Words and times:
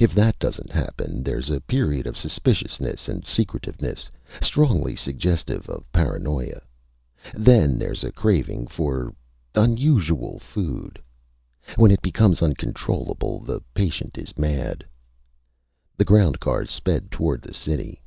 If 0.00 0.12
that 0.16 0.36
doesn't 0.40 0.72
happen, 0.72 1.22
there's 1.22 1.48
a 1.48 1.60
period 1.60 2.08
of 2.08 2.18
suspiciousness 2.18 3.08
and 3.08 3.24
secretiveness 3.24 4.10
strongly 4.42 4.96
suggestive 4.96 5.68
of 5.68 5.84
paranoia. 5.92 6.60
Then 7.34 7.78
there's 7.78 8.02
a 8.02 8.10
craving 8.10 8.66
for 8.66 9.14
unusual 9.54 10.40
food. 10.40 11.00
When 11.76 11.92
it 11.92 12.02
becomes 12.02 12.42
uncontrollable, 12.42 13.38
the 13.38 13.60
patient 13.72 14.18
is 14.18 14.36
mad!" 14.36 14.84
The 15.96 16.04
ground 16.04 16.40
cars 16.40 16.72
sped 16.72 17.12
toward 17.12 17.40
the 17.42 17.54
city. 17.54 18.02